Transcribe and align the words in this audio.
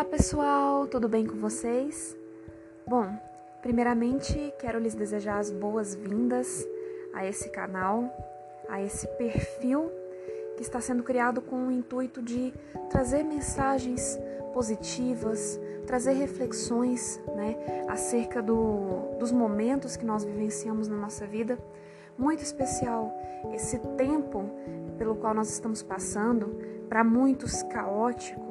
Olá 0.00 0.08
pessoal, 0.08 0.86
tudo 0.86 1.10
bem 1.10 1.26
com 1.26 1.36
vocês? 1.36 2.16
Bom, 2.88 3.06
primeiramente 3.60 4.34
quero 4.58 4.78
lhes 4.78 4.94
desejar 4.94 5.38
as 5.38 5.50
boas-vindas 5.50 6.66
a 7.12 7.26
esse 7.26 7.50
canal, 7.50 8.10
a 8.66 8.80
esse 8.80 9.06
perfil 9.18 9.92
que 10.56 10.62
está 10.62 10.80
sendo 10.80 11.02
criado 11.02 11.42
com 11.42 11.66
o 11.66 11.70
intuito 11.70 12.22
de 12.22 12.50
trazer 12.88 13.22
mensagens 13.22 14.18
positivas, 14.54 15.60
trazer 15.86 16.12
reflexões 16.12 17.20
né, 17.36 17.84
acerca 17.86 18.40
do, 18.40 19.18
dos 19.18 19.30
momentos 19.30 19.98
que 19.98 20.06
nós 20.06 20.24
vivenciamos 20.24 20.88
na 20.88 20.96
nossa 20.96 21.26
vida. 21.26 21.58
Muito 22.16 22.42
especial 22.42 23.12
esse 23.52 23.78
tempo 23.98 24.48
pelo 24.96 25.14
qual 25.16 25.34
nós 25.34 25.50
estamos 25.50 25.82
passando, 25.82 26.58
para 26.88 27.04
muitos 27.04 27.62
caótico 27.64 28.49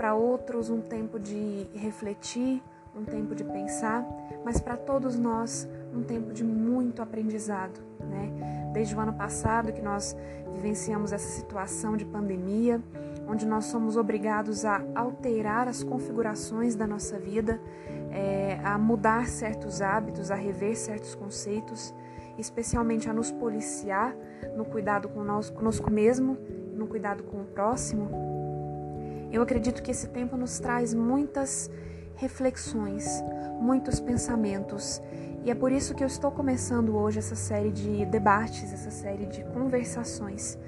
para 0.00 0.14
outros 0.14 0.70
um 0.70 0.80
tempo 0.80 1.18
de 1.20 1.66
refletir, 1.74 2.62
um 2.96 3.04
tempo 3.04 3.34
de 3.34 3.44
pensar, 3.44 4.02
mas 4.42 4.58
para 4.58 4.74
todos 4.74 5.18
nós 5.18 5.68
um 5.94 6.02
tempo 6.02 6.32
de 6.32 6.42
muito 6.42 7.02
aprendizado, 7.02 7.78
né? 8.08 8.70
Desde 8.72 8.96
o 8.96 8.98
ano 8.98 9.12
passado 9.12 9.74
que 9.74 9.82
nós 9.82 10.16
vivenciamos 10.54 11.12
essa 11.12 11.28
situação 11.28 11.98
de 11.98 12.06
pandemia, 12.06 12.80
onde 13.28 13.44
nós 13.44 13.66
somos 13.66 13.98
obrigados 13.98 14.64
a 14.64 14.82
alterar 14.94 15.68
as 15.68 15.82
configurações 15.82 16.74
da 16.74 16.86
nossa 16.86 17.18
vida, 17.18 17.60
é, 18.10 18.58
a 18.64 18.78
mudar 18.78 19.26
certos 19.26 19.82
hábitos, 19.82 20.30
a 20.30 20.34
rever 20.34 20.78
certos 20.78 21.14
conceitos, 21.14 21.94
especialmente 22.38 23.06
a 23.10 23.12
nos 23.12 23.30
policiar 23.30 24.16
no 24.56 24.64
cuidado 24.64 25.10
conosco 25.10 25.90
mesmo, 25.90 26.38
no 26.72 26.86
cuidado 26.86 27.22
com 27.22 27.42
o 27.42 27.44
próximo 27.44 28.39
eu 29.32 29.42
acredito 29.42 29.82
que 29.82 29.90
esse 29.90 30.08
tempo 30.08 30.36
nos 30.36 30.58
traz 30.58 30.92
muitas 30.92 31.70
reflexões, 32.16 33.22
muitos 33.60 34.00
pensamentos, 34.00 35.00
e 35.42 35.50
é 35.50 35.54
por 35.54 35.72
isso 35.72 35.94
que 35.94 36.04
eu 36.04 36.06
estou 36.06 36.30
começando 36.30 36.94
hoje 36.94 37.18
essa 37.18 37.34
série 37.34 37.70
de 37.70 38.04
debates, 38.06 38.72
essa 38.72 38.90
série 38.90 39.24
de 39.24 39.42
conversações, 39.44 40.58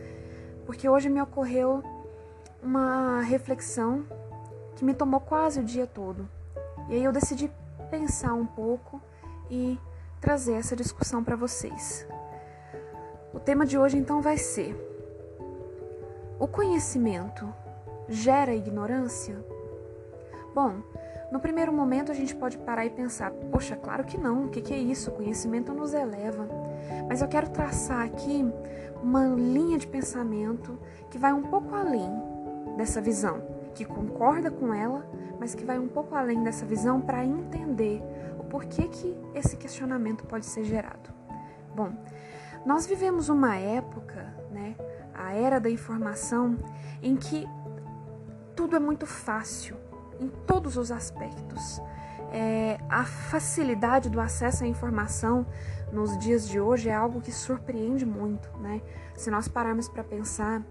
porque 0.64 0.88
hoje 0.88 1.10
me 1.10 1.20
ocorreu 1.20 1.82
uma 2.62 3.20
reflexão 3.20 4.06
que 4.76 4.84
me 4.84 4.94
tomou 4.94 5.20
quase 5.20 5.60
o 5.60 5.64
dia 5.64 5.86
todo. 5.86 6.26
E 6.88 6.94
aí 6.94 7.04
eu 7.04 7.12
decidi 7.12 7.50
pensar 7.90 8.32
um 8.32 8.46
pouco 8.46 9.00
e 9.50 9.78
trazer 10.20 10.54
essa 10.54 10.74
discussão 10.74 11.22
para 11.22 11.36
vocês. 11.36 12.06
O 13.34 13.40
tema 13.40 13.66
de 13.66 13.76
hoje 13.76 13.98
então 13.98 14.22
vai 14.22 14.38
ser 14.38 14.74
o 16.38 16.48
conhecimento 16.48 17.52
gera 18.08 18.54
ignorância? 18.54 19.36
Bom, 20.54 20.82
no 21.30 21.40
primeiro 21.40 21.72
momento 21.72 22.12
a 22.12 22.14
gente 22.14 22.34
pode 22.36 22.58
parar 22.58 22.84
e 22.84 22.90
pensar: 22.90 23.30
poxa, 23.50 23.74
claro 23.74 24.04
que 24.04 24.18
não, 24.18 24.44
o 24.44 24.48
que 24.50 24.72
é 24.72 24.78
isso? 24.78 25.10
O 25.10 25.14
conhecimento 25.14 25.72
nos 25.72 25.94
eleva. 25.94 26.46
Mas 27.08 27.22
eu 27.22 27.28
quero 27.28 27.48
traçar 27.48 28.04
aqui 28.04 28.44
uma 29.02 29.26
linha 29.26 29.78
de 29.78 29.86
pensamento 29.86 30.78
que 31.10 31.18
vai 31.18 31.32
um 31.32 31.42
pouco 31.42 31.74
além 31.74 32.10
dessa 32.76 33.00
visão, 33.00 33.42
que 33.74 33.84
concorda 33.84 34.50
com 34.50 34.72
ela, 34.72 35.06
mas 35.40 35.54
que 35.54 35.64
vai 35.64 35.78
um 35.78 35.88
pouco 35.88 36.14
além 36.14 36.42
dessa 36.42 36.64
visão 36.66 37.00
para 37.00 37.24
entender 37.24 38.02
o 38.38 38.44
porquê 38.44 38.88
que 38.88 39.16
esse 39.34 39.56
questionamento 39.56 40.24
pode 40.24 40.46
ser 40.46 40.64
gerado. 40.64 41.10
Bom, 41.74 41.92
nós 42.64 42.86
vivemos 42.86 43.28
uma 43.28 43.56
época, 43.56 44.34
né, 44.50 44.76
a 45.14 45.32
era 45.32 45.58
da 45.58 45.70
informação, 45.70 46.56
em 47.02 47.16
que 47.16 47.48
tudo 48.54 48.76
é 48.76 48.78
muito 48.78 49.06
fácil 49.06 49.76
em 50.20 50.28
todos 50.46 50.76
os 50.76 50.90
aspectos. 50.90 51.80
É, 52.30 52.78
a 52.88 53.04
facilidade 53.04 54.08
do 54.08 54.20
acesso 54.20 54.64
à 54.64 54.66
informação 54.66 55.46
nos 55.92 56.16
dias 56.16 56.48
de 56.48 56.58
hoje 56.58 56.88
é 56.88 56.94
algo 56.94 57.20
que 57.20 57.30
surpreende 57.30 58.06
muito, 58.06 58.48
né? 58.58 58.80
Se 59.14 59.30
nós 59.30 59.48
pararmos 59.48 59.88
para 59.88 60.02
pensar 60.02 60.62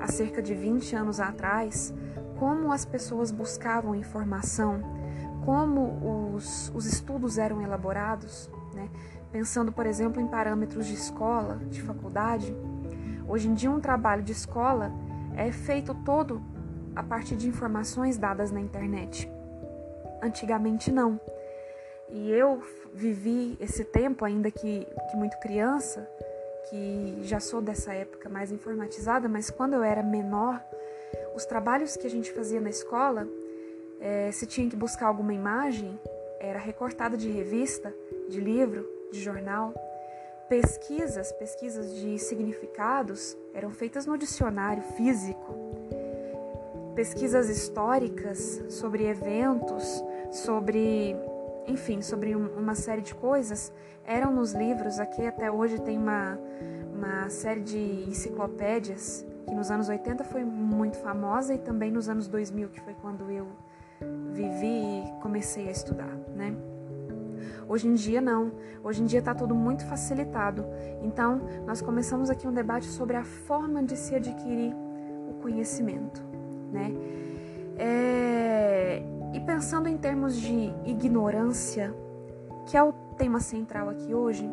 há 0.00 0.06
cerca 0.06 0.40
de 0.40 0.54
20 0.54 0.96
anos 0.96 1.20
atrás, 1.20 1.92
como 2.38 2.72
as 2.72 2.86
pessoas 2.86 3.30
buscavam 3.30 3.94
informação, 3.94 4.80
como 5.44 6.34
os, 6.34 6.72
os 6.74 6.86
estudos 6.86 7.36
eram 7.36 7.60
elaborados, 7.60 8.50
né? 8.74 8.88
Pensando, 9.30 9.70
por 9.70 9.86
exemplo, 9.86 10.20
em 10.20 10.26
parâmetros 10.26 10.86
de 10.86 10.94
escola, 10.94 11.56
de 11.68 11.82
faculdade, 11.82 12.56
hoje 13.28 13.48
em 13.48 13.54
dia 13.54 13.70
um 13.70 13.78
trabalho 13.78 14.22
de 14.22 14.32
escola 14.32 14.90
é 15.36 15.52
feito 15.52 15.94
todo 15.94 16.42
a 16.94 17.02
partir 17.02 17.36
de 17.36 17.48
informações 17.48 18.18
dadas 18.18 18.50
na 18.50 18.60
internet. 18.60 19.30
Antigamente 20.22 20.90
não. 20.90 21.20
E 22.08 22.30
eu 22.30 22.62
vivi 22.92 23.56
esse 23.60 23.84
tempo, 23.84 24.24
ainda 24.24 24.50
que, 24.50 24.86
que 25.10 25.16
muito 25.16 25.38
criança, 25.38 26.08
que 26.68 27.20
já 27.22 27.38
sou 27.38 27.62
dessa 27.62 27.92
época 27.94 28.28
mais 28.28 28.50
informatizada, 28.50 29.28
mas 29.28 29.50
quando 29.50 29.74
eu 29.74 29.82
era 29.82 30.02
menor, 30.02 30.60
os 31.34 31.44
trabalhos 31.44 31.96
que 31.96 32.06
a 32.06 32.10
gente 32.10 32.32
fazia 32.32 32.60
na 32.60 32.70
escola, 32.70 33.26
é, 34.00 34.30
se 34.32 34.46
tinha 34.46 34.68
que 34.68 34.76
buscar 34.76 35.06
alguma 35.06 35.32
imagem, 35.32 35.98
era 36.40 36.58
recortada 36.58 37.16
de 37.16 37.30
revista, 37.30 37.94
de 38.28 38.40
livro, 38.40 38.88
de 39.12 39.20
jornal. 39.20 39.72
Pesquisas, 40.48 41.30
pesquisas 41.32 41.94
de 41.94 42.18
significados, 42.18 43.36
eram 43.54 43.70
feitas 43.70 44.04
no 44.04 44.18
dicionário 44.18 44.82
físico 44.82 45.70
pesquisas 46.94 47.48
históricas 47.48 48.62
sobre 48.68 49.06
eventos, 49.06 50.02
sobre, 50.30 51.16
enfim, 51.66 52.02
sobre 52.02 52.34
uma 52.34 52.74
série 52.74 53.02
de 53.02 53.14
coisas, 53.14 53.72
eram 54.04 54.32
nos 54.32 54.52
livros. 54.52 54.98
Aqui 54.98 55.26
até 55.26 55.50
hoje 55.50 55.80
tem 55.80 55.98
uma, 55.98 56.38
uma 56.94 57.28
série 57.28 57.60
de 57.60 58.04
enciclopédias 58.08 59.24
que 59.46 59.54
nos 59.54 59.70
anos 59.70 59.88
80 59.88 60.24
foi 60.24 60.44
muito 60.44 60.98
famosa 60.98 61.54
e 61.54 61.58
também 61.58 61.90
nos 61.90 62.08
anos 62.08 62.28
2000, 62.28 62.68
que 62.68 62.80
foi 62.80 62.94
quando 62.94 63.30
eu 63.30 63.46
vivi 64.32 65.04
e 65.04 65.12
comecei 65.20 65.68
a 65.68 65.70
estudar, 65.70 66.16
né? 66.34 66.54
Hoje 67.68 67.86
em 67.86 67.94
dia 67.94 68.20
não. 68.20 68.52
Hoje 68.82 69.02
em 69.02 69.06
dia 69.06 69.20
está 69.20 69.34
tudo 69.34 69.54
muito 69.54 69.84
facilitado. 69.86 70.66
Então, 71.02 71.40
nós 71.66 71.80
começamos 71.80 72.28
aqui 72.28 72.46
um 72.46 72.52
debate 72.52 72.86
sobre 72.86 73.16
a 73.16 73.24
forma 73.24 73.82
de 73.82 73.96
se 73.96 74.14
adquirir 74.14 74.74
o 75.28 75.34
conhecimento 75.40 76.29
né? 76.72 76.92
É... 77.78 79.02
E 79.32 79.40
pensando 79.40 79.88
em 79.88 79.96
termos 79.96 80.36
de 80.36 80.72
ignorância, 80.84 81.94
que 82.66 82.76
é 82.76 82.82
o 82.82 82.92
tema 83.16 83.40
central 83.40 83.88
aqui 83.88 84.12
hoje, 84.12 84.50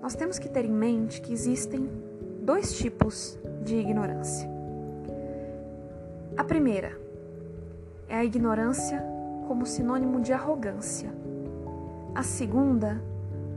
nós 0.00 0.14
temos 0.14 0.38
que 0.38 0.48
ter 0.48 0.64
em 0.64 0.72
mente 0.72 1.20
que 1.20 1.32
existem 1.32 1.90
dois 2.42 2.76
tipos 2.76 3.38
de 3.62 3.76
ignorância. 3.76 4.48
A 6.36 6.44
primeira 6.44 6.98
é 8.08 8.16
a 8.16 8.24
ignorância 8.24 9.04
como 9.46 9.66
sinônimo 9.66 10.20
de 10.20 10.32
arrogância. 10.32 11.10
A 12.14 12.22
segunda 12.22 13.02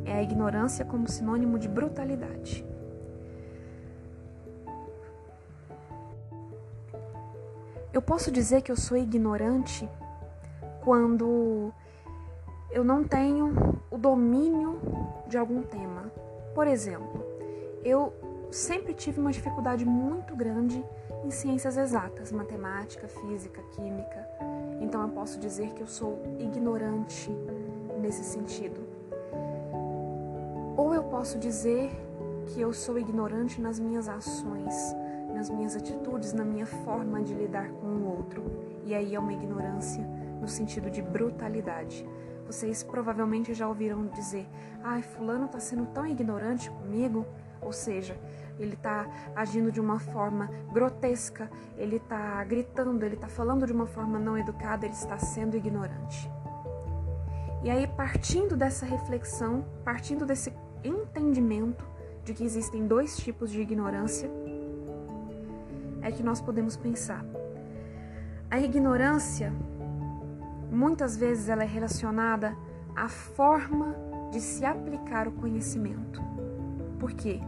é 0.06 0.13
a 0.13 0.23
ignorância 0.23 0.84
como 0.84 1.08
sinônimo 1.08 1.58
de 1.58 1.68
brutalidade. 1.68 2.66
Eu 7.94 8.02
posso 8.02 8.31
dizer 8.31 8.62
que 8.62 8.72
eu 8.72 8.78
sou 8.78 8.97
ignorante 8.97 9.90
quando 10.81 11.74
eu 12.72 12.85
não 12.85 13.03
tenho 13.03 13.53
o 13.91 13.97
domínio 13.97 14.79
de 15.28 15.38
algum 15.38 15.62
tema. 15.62 16.12
Por 16.56 16.68
exemplo, 16.68 17.25
eu 17.84 18.13
sempre 18.50 18.93
tive 18.93 19.20
uma 19.20 19.32
dificuldade 19.32 19.84
muito 19.84 20.34
grande 20.35 20.84
em 21.26 21.29
ciências 21.29 21.76
exatas, 21.76 22.32
matemática, 22.32 23.09
física, 23.09 23.61
química. 23.72 24.28
Então 24.79 25.02
eu 25.02 25.09
posso 25.09 25.38
dizer 25.38 25.73
que 25.73 25.82
eu 25.82 25.88
sou 25.88 26.17
ignorante 26.40 27.29
nesse 27.99 28.23
sentido. 28.23 28.82
Ou 30.78 30.93
eu 30.96 31.03
posso 31.03 31.38
dizer 31.38 31.91
que 32.47 32.61
eu 32.61 32.72
sou 32.72 32.97
ignorante 32.97 33.61
nas 33.61 33.79
minhas 33.79 34.08
ações, 34.08 34.96
nas 35.41 35.49
minhas 35.49 35.76
atitudes, 35.76 36.34
na 36.34 36.46
minha 36.46 36.67
forma 36.67 37.20
de 37.23 37.34
lidar 37.34 37.67
com 37.72 37.88
o 37.88 38.16
outro. 38.16 38.43
E 38.85 38.93
aí 38.93 39.16
é 39.16 39.20
uma 39.20 39.34
ignorância 39.34 40.03
no 40.40 40.47
sentido 40.47 40.88
de 40.91 41.02
brutalidade. 41.02 42.08
Vocês 42.46 42.84
provavelmente 42.84 43.52
já 43.52 43.67
ouviram 43.67 44.05
dizer: 44.05 44.47
ai, 44.84 45.02
Fulano 45.02 45.46
está 45.46 45.59
sendo 45.59 45.88
tão 45.88 46.05
ignorante 46.05 46.70
comigo. 46.70 47.26
Ou 47.59 47.73
seja, 47.73 48.16
ele 48.59 48.76
está 48.76 49.08
agindo 49.35 49.72
de 49.72 49.82
uma 49.82 49.99
forma 49.99 50.47
grotesca, 50.72 51.49
ele 51.76 51.96
está 51.96 52.43
gritando, 52.43 53.03
ele 53.03 53.16
está 53.16 53.28
falando 53.28 53.66
de 53.66 53.73
uma 53.73 53.88
forma 53.88 54.20
não 54.20 54.38
educada, 54.38 54.85
ele 54.85 54.93
está 54.93 55.17
sendo 55.17 55.58
ignorante. 55.58 56.29
E 57.64 57.70
aí, 57.72 57.88
partindo 57.88 58.55
dessa 58.55 58.85
reflexão, 58.85 59.66
partindo 59.84 60.23
desse 60.23 60.53
entendimento 60.84 61.84
de 62.23 62.34
que 62.34 62.43
existem 62.43 62.85
dois 62.85 63.17
tipos 63.17 63.49
de 63.49 63.59
ignorância, 63.61 64.29
é 66.02 66.12
que 66.12 66.24
nós 66.24 66.42
podemos 66.42 66.76
pensar. 66.76 67.26
A 68.50 68.59
ignorância 68.59 69.53
muitas 70.72 71.18
vezes 71.18 71.50
ela 71.50 71.64
é 71.64 71.68
relacionada 71.68 72.56
à 72.96 73.08
forma 73.08 73.96
de 74.32 74.40
se 74.40 74.66
aplicar 74.66 75.28
o 75.28 75.32
conhecimento. 75.32 76.22
Por 77.00 77.12
quê? 77.12 77.40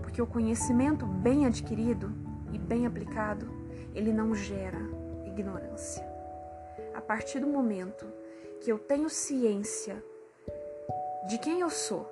Porque 0.00 0.20
o 0.20 0.26
conhecimento 0.26 1.06
bem 1.06 1.46
adquirido 1.46 2.12
e 2.52 2.58
bem 2.58 2.86
aplicado, 2.86 3.48
ele 3.94 4.12
não 4.12 4.34
gera 4.34 4.78
ignorância. 5.26 6.06
A 6.94 7.00
partir 7.00 7.40
do 7.40 7.46
momento 7.46 8.06
que 8.60 8.70
eu 8.70 8.78
tenho 8.78 9.08
ciência 9.08 10.02
de 11.28 11.38
quem 11.38 11.60
eu 11.60 11.70
sou, 11.70 12.08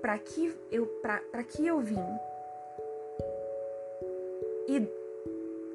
para 0.00 0.18
que 0.18 0.56
eu 0.70 0.86
para 1.00 1.44
que 1.44 1.66
eu 1.66 1.80
vim 1.80 2.04
e 4.76 4.88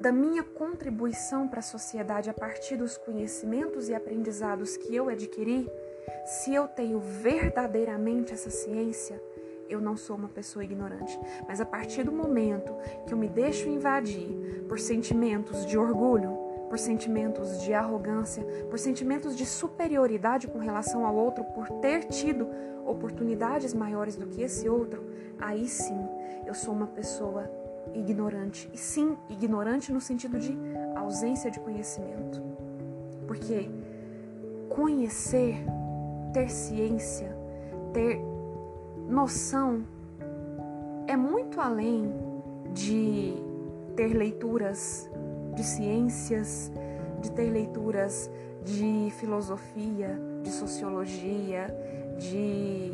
da 0.00 0.10
minha 0.10 0.42
contribuição 0.42 1.46
para 1.48 1.60
a 1.60 1.62
sociedade 1.62 2.28
a 2.28 2.34
partir 2.34 2.76
dos 2.76 2.96
conhecimentos 2.96 3.88
e 3.88 3.94
aprendizados 3.94 4.76
que 4.76 4.94
eu 4.94 5.08
adquiri, 5.08 5.68
se 6.24 6.54
eu 6.54 6.66
tenho 6.66 6.98
verdadeiramente 6.98 8.32
essa 8.32 8.50
ciência, 8.50 9.20
eu 9.68 9.80
não 9.80 9.96
sou 9.96 10.16
uma 10.16 10.28
pessoa 10.28 10.64
ignorante. 10.64 11.18
Mas 11.46 11.60
a 11.60 11.66
partir 11.66 12.02
do 12.02 12.12
momento 12.12 12.74
que 13.06 13.12
eu 13.12 13.18
me 13.18 13.28
deixo 13.28 13.68
invadir 13.68 14.64
por 14.68 14.80
sentimentos 14.80 15.66
de 15.66 15.76
orgulho, 15.76 16.36
por 16.68 16.78
sentimentos 16.78 17.62
de 17.62 17.72
arrogância, 17.72 18.44
por 18.68 18.78
sentimentos 18.78 19.36
de 19.36 19.46
superioridade 19.46 20.48
com 20.48 20.58
relação 20.58 21.06
ao 21.06 21.14
outro, 21.14 21.44
por 21.44 21.68
ter 21.80 22.04
tido 22.04 22.48
oportunidades 22.84 23.74
maiores 23.74 24.16
do 24.16 24.26
que 24.26 24.42
esse 24.42 24.68
outro, 24.68 25.04
aí 25.38 25.68
sim 25.68 25.98
eu 26.46 26.54
sou 26.54 26.72
uma 26.74 26.86
pessoa 26.86 27.67
ignorante. 27.94 28.70
E 28.72 28.78
sim, 28.78 29.16
ignorante 29.28 29.92
no 29.92 30.00
sentido 30.00 30.38
de 30.38 30.56
ausência 30.96 31.50
de 31.50 31.60
conhecimento. 31.60 32.42
Porque 33.26 33.68
conhecer, 34.68 35.56
ter 36.32 36.48
ciência, 36.48 37.36
ter 37.92 38.20
noção 39.08 39.84
é 41.06 41.16
muito 41.16 41.60
além 41.60 42.12
de 42.72 43.34
ter 43.96 44.14
leituras 44.14 45.10
de 45.54 45.64
ciências, 45.64 46.70
de 47.20 47.32
ter 47.32 47.50
leituras 47.50 48.30
de 48.64 49.10
filosofia, 49.18 50.18
de 50.42 50.50
sociologia, 50.50 51.66
de 52.18 52.92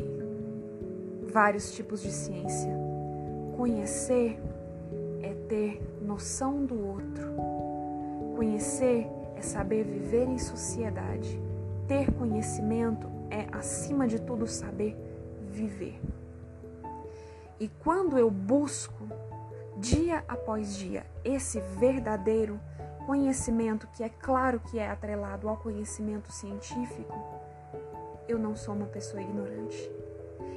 vários 1.33 1.73
tipos 1.73 2.01
de 2.01 2.13
ciência. 2.13 2.73
Conhecer 3.57 4.41
ter 5.55 5.81
noção 6.03 6.67
do 6.67 6.85
outro. 6.85 7.33
Conhecer 8.35 9.07
é 9.37 9.41
saber 9.41 9.85
viver 9.85 10.27
em 10.27 10.37
sociedade. 10.37 11.41
Ter 11.87 12.13
conhecimento 12.13 13.07
é, 13.31 13.47
acima 13.53 14.09
de 14.09 14.21
tudo, 14.21 14.49
saber 14.49 14.97
viver. 15.49 16.01
E 17.61 17.69
quando 17.69 18.19
eu 18.19 18.29
busco, 18.33 19.09
dia 19.77 20.25
após 20.27 20.75
dia, 20.75 21.07
esse 21.25 21.61
verdadeiro 21.61 22.59
conhecimento, 23.07 23.87
que 23.93 24.03
é 24.03 24.09
claro 24.09 24.59
que 24.59 24.81
é 24.81 24.91
atrelado 24.91 25.49
ao 25.49 25.57
conhecimento 25.57 26.33
científico, 26.33 27.15
eu 28.27 28.41
não 28.41 28.57
sou 28.57 28.75
uma 28.75 28.87
pessoa 28.87 29.23
ignorante. 29.23 29.89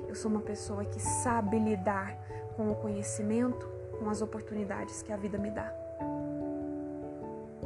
Eu 0.08 0.16
sou 0.16 0.32
uma 0.32 0.42
pessoa 0.42 0.84
que 0.86 1.00
sabe 1.00 1.60
lidar 1.60 2.18
com 2.56 2.72
o 2.72 2.76
conhecimento 2.76 3.77
com 4.00 4.10
as 4.10 4.22
oportunidades 4.22 5.02
que 5.02 5.12
a 5.12 5.18
vida 5.18 5.38
me 5.38 5.52
dá. 5.52 5.72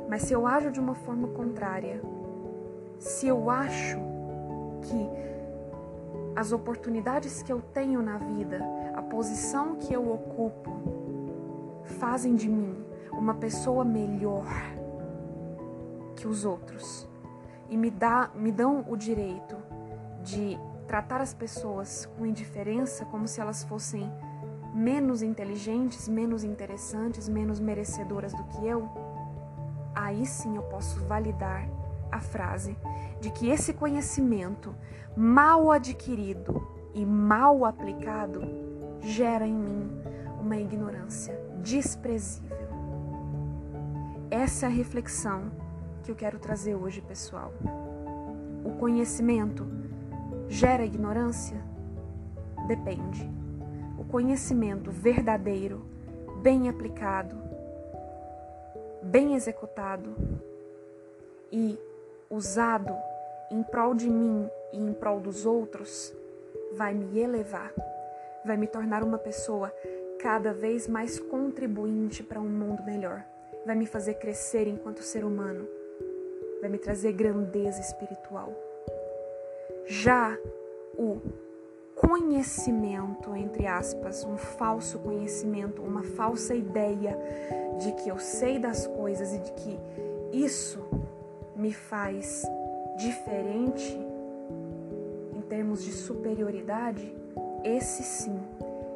Mas 0.10 0.24
se 0.24 0.34
eu 0.34 0.46
ajo 0.46 0.72
de 0.72 0.80
uma 0.80 0.94
forma 0.94 1.28
contrária, 1.30 2.02
se 3.00 3.28
eu 3.28 3.50
acho 3.50 3.98
que 4.82 5.10
as 6.36 6.52
oportunidades 6.52 7.42
que 7.44 7.52
eu 7.52 7.62
tenho 7.62 8.02
na 8.02 8.18
vida, 8.18 8.60
a 8.96 9.02
posição 9.02 9.76
que 9.76 9.94
eu 9.94 10.12
ocupo, 10.12 10.72
fazem 11.84 12.36
de 12.36 12.50
mim 12.50 12.84
uma 13.12 13.36
pessoa 13.36 13.84
melhor 13.84 14.46
que 16.16 16.28
os 16.28 16.46
outros 16.46 17.08
e 17.70 17.78
me, 17.78 17.90
dá, 17.90 18.30
me 18.36 18.52
dão 18.52 18.86
o 18.88 18.96
direito 18.96 19.56
de 20.22 20.60
tratar 20.88 21.22
as 21.22 21.34
pessoas 21.34 22.06
com 22.18 22.26
indiferença 22.26 23.06
como 23.06 23.28
se 23.28 23.40
elas 23.40 23.64
fossem 23.64 24.12
menos 24.74 25.22
inteligentes, 25.22 26.08
menos 26.08 26.44
interessantes, 26.44 27.28
menos 27.28 27.60
merecedoras 27.60 28.34
do 28.34 28.44
que 28.44 28.66
eu, 28.66 28.90
aí 29.94 30.26
sim 30.26 30.56
eu 30.56 30.64
posso 30.64 31.00
validar 31.06 31.68
a 32.12 32.20
frase 32.20 32.78
de 33.20 33.30
que 33.32 33.50
esse 33.50 33.74
conhecimento 33.74 34.76
mal 35.16 35.72
adquirido 35.72 36.66
e 36.94 37.06
mal 37.06 37.66
aplicado 37.66 38.42
gera 39.02 39.46
em 39.46 39.54
mim 39.54 39.92
uma 40.40 40.58
ignorância 40.58 41.38
desprezível. 41.62 42.58
Essa 44.30 44.66
é 44.66 44.70
a 44.70 44.72
reflexão 44.72 45.52
que 46.04 46.12
eu 46.12 46.16
quero 46.16 46.40
trazer 46.40 46.76
hoje, 46.76 47.02
pessoal. 47.02 47.54
O 48.64 48.72
conhecimento 48.80 49.68
gera 50.48 50.86
ignorância? 50.86 51.62
Depende 52.68 53.41
conhecimento 54.12 54.92
verdadeiro, 54.92 55.82
bem 56.42 56.68
aplicado, 56.68 57.38
bem 59.02 59.36
executado 59.36 60.14
e 61.50 61.80
usado 62.30 62.94
em 63.50 63.64
prol 63.64 63.96
de 63.96 64.10
mim 64.10 64.50
e 64.74 64.78
em 64.78 64.94
prol 64.94 65.22
dos 65.22 65.46
outros, 65.46 66.14
vai 66.74 66.94
me 66.94 67.20
elevar, 67.20 67.72
vai 68.46 68.58
me 68.58 68.68
tornar 68.68 69.02
uma 69.02 69.18
pessoa 69.18 69.74
cada 70.20 70.54
vez 70.54 70.90
mais 70.90 71.18
contribuinte 71.18 72.22
para 72.22 72.40
um 72.40 72.50
mundo 72.50 72.84
melhor, 72.84 73.24
vai 73.66 73.76
me 73.76 73.86
fazer 73.86 74.16
crescer 74.16 74.68
enquanto 74.68 75.02
ser 75.02 75.24
humano, 75.24 75.66
vai 76.60 76.70
me 76.70 76.78
trazer 76.78 77.14
grandeza 77.14 77.80
espiritual. 77.80 78.54
Já 79.86 80.38
o 80.98 81.22
conhecimento, 82.02 83.36
entre 83.36 83.68
aspas, 83.68 84.26
um 84.26 84.36
falso 84.36 84.98
conhecimento, 85.00 85.82
uma 85.84 86.04
falsa 86.04 86.56
ideia 86.56 87.18
de 87.80 87.92
que 87.94 88.10
eu 88.10 88.18
sei 88.18 88.58
das 88.58 88.88
coisas 88.88 89.34
e 89.34 89.40
de 89.40 89.52
que 89.54 89.80
isso 90.34 90.80
me 91.56 91.72
faz 91.72 92.44
diferente 92.98 93.98
em 95.36 95.42
termos 95.42 95.84
de 95.84 95.92
superioridade, 95.92 97.16
esse 97.64 98.04
sim 98.04 98.40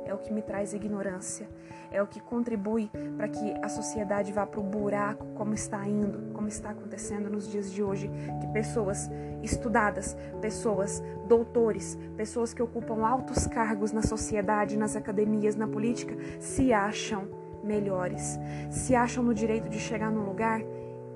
é 0.05 0.13
o 0.13 0.17
que 0.17 0.31
me 0.31 0.41
traz 0.41 0.73
ignorância, 0.73 1.47
é 1.91 2.01
o 2.01 2.07
que 2.07 2.19
contribui 2.19 2.89
para 3.17 3.27
que 3.27 3.53
a 3.61 3.69
sociedade 3.69 4.31
vá 4.31 4.45
para 4.45 4.59
o 4.59 4.63
buraco 4.63 5.25
como 5.35 5.53
está 5.53 5.87
indo, 5.87 6.33
como 6.33 6.47
está 6.47 6.69
acontecendo 6.71 7.29
nos 7.29 7.49
dias 7.49 7.71
de 7.71 7.81
hoje, 7.83 8.09
que 8.41 8.47
pessoas 8.47 9.09
estudadas, 9.41 10.15
pessoas 10.41 11.01
doutores, 11.27 11.97
pessoas 12.15 12.53
que 12.53 12.61
ocupam 12.61 13.05
altos 13.05 13.47
cargos 13.47 13.91
na 13.91 14.01
sociedade, 14.01 14.77
nas 14.77 14.95
academias, 14.95 15.55
na 15.55 15.67
política, 15.67 16.15
se 16.39 16.73
acham 16.73 17.27
melhores, 17.63 18.39
se 18.69 18.95
acham 18.95 19.23
no 19.23 19.33
direito 19.33 19.69
de 19.69 19.79
chegar 19.79 20.11
num 20.11 20.23
lugar 20.23 20.61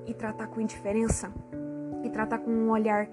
e 0.06 0.14
tratar 0.14 0.48
com 0.48 0.60
indiferença, 0.60 1.30
e 2.02 2.10
tratar 2.10 2.38
com 2.38 2.50
um 2.50 2.70
olhar 2.70 3.08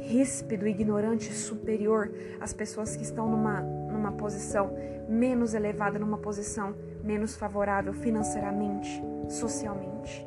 ríspido, 0.00 0.66
ignorante, 0.66 1.32
superior 1.32 2.12
às 2.40 2.52
pessoas 2.52 2.96
que 2.96 3.02
estão 3.02 3.28
numa, 3.28 3.64
numa 4.02 4.12
posição 4.12 4.72
menos 5.08 5.54
elevada, 5.54 5.96
numa 5.96 6.18
posição 6.18 6.74
menos 7.04 7.36
favorável 7.36 7.92
financeiramente, 7.94 9.00
socialmente. 9.28 10.26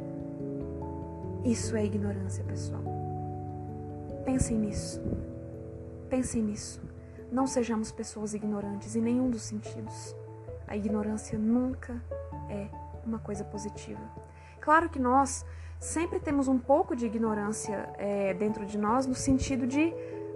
Isso 1.44 1.76
é 1.76 1.84
ignorância, 1.84 2.44
pessoal. 2.46 2.82
Pensem 4.24 4.58
nisso. 4.58 5.02
Pensem 6.10 6.42
nisso. 6.42 6.82
Não 7.30 7.46
sejamos 7.46 7.92
pessoas 7.92 8.34
ignorantes 8.34 8.96
em 8.96 9.02
nenhum 9.02 9.30
dos 9.30 9.42
sentidos. 9.42 10.16
A 10.66 10.78
ignorância 10.78 11.38
nunca 11.38 12.02
é 12.50 12.68
uma 13.06 13.20
coisa 13.20 13.44
positiva. 13.44 14.02
Claro 14.62 14.90
que 14.90 15.00
nós 15.00 15.46
sempre 15.80 16.20
temos 16.20 16.48
um 16.48 16.58
pouco 16.58 16.96
de 16.96 17.06
ignorância 17.06 17.90
é, 17.98 18.34
dentro 18.34 18.66
de 18.66 18.78
nós, 18.78 19.06
no 19.06 19.14
sentido 19.14 19.68
de 19.68 19.94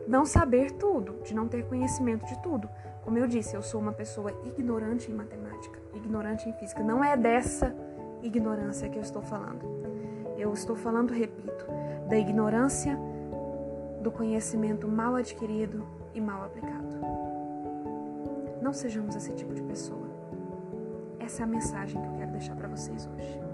não 0.08 0.26
saber 0.26 0.72
tudo, 0.72 1.22
de 1.24 1.34
não 1.34 1.48
ter 1.48 1.66
conhecimento 1.66 2.26
de 2.26 2.38
tudo. 2.44 2.70
Como 3.10 3.18
eu 3.18 3.26
disse, 3.26 3.56
eu 3.56 3.64
sou 3.64 3.82
uma 3.82 3.92
pessoa 3.92 4.32
ignorante 4.46 5.12
em 5.12 5.16
matemática, 5.16 5.80
ignorante 5.96 6.48
em 6.48 6.54
física. 6.54 6.84
Não 6.84 7.04
é 7.04 7.18
dessa 7.18 7.76
ignorância 8.22 8.88
que 8.88 9.00
eu 9.00 9.02
estou 9.02 9.24
falando. 9.24 9.66
Eu 10.38 10.54
estou 10.54 10.76
falando, 10.76 11.12
repito, 11.12 11.66
da 12.08 12.16
ignorância 12.16 12.96
do 14.00 14.12
conhecimento 14.12 14.88
mal 14.88 15.16
adquirido 15.16 15.84
e 16.14 16.22
mal 16.22 16.44
aplicado. 16.44 16.86
Não 18.62 18.74
sejamos 18.74 19.16
esse 19.16 19.34
tipo 19.34 19.56
de 19.56 19.64
pessoa. 19.64 20.08
Essa 21.20 21.42
é 21.42 21.44
a 21.46 21.48
mensagem 21.48 22.00
que 22.00 22.08
eu 22.08 22.14
quero 22.14 22.32
deixar 22.34 22.56
para 22.56 22.68
vocês 22.68 23.10
hoje. 23.12 23.49